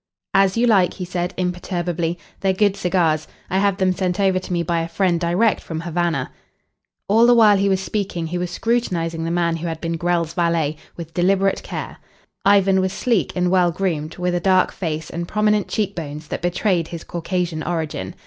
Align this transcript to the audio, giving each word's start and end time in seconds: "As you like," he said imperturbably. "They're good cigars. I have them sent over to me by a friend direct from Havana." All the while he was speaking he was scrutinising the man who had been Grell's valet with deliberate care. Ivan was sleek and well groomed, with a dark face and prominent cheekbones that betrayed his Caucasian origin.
"As 0.33 0.57
you 0.57 0.65
like," 0.65 0.95
he 0.95 1.05
said 1.05 1.31
imperturbably. 1.37 2.17
"They're 2.39 2.53
good 2.53 2.75
cigars. 2.75 3.27
I 3.51 3.59
have 3.59 3.77
them 3.77 3.93
sent 3.93 4.19
over 4.19 4.39
to 4.39 4.51
me 4.51 4.63
by 4.63 4.79
a 4.81 4.87
friend 4.87 5.19
direct 5.19 5.61
from 5.61 5.81
Havana." 5.81 6.31
All 7.07 7.27
the 7.27 7.35
while 7.35 7.55
he 7.57 7.69
was 7.69 7.81
speaking 7.81 8.25
he 8.25 8.39
was 8.39 8.49
scrutinising 8.49 9.23
the 9.25 9.29
man 9.29 9.57
who 9.57 9.67
had 9.67 9.79
been 9.79 9.97
Grell's 9.97 10.33
valet 10.33 10.75
with 10.97 11.13
deliberate 11.13 11.61
care. 11.61 11.97
Ivan 12.43 12.81
was 12.81 12.93
sleek 12.93 13.35
and 13.35 13.51
well 13.51 13.69
groomed, 13.69 14.17
with 14.17 14.33
a 14.33 14.39
dark 14.39 14.71
face 14.71 15.11
and 15.11 15.27
prominent 15.27 15.67
cheekbones 15.67 16.29
that 16.29 16.41
betrayed 16.41 16.87
his 16.87 17.03
Caucasian 17.03 17.61
origin. 17.61 18.15